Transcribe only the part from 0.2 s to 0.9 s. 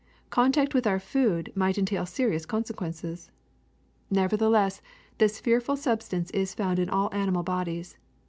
Contact with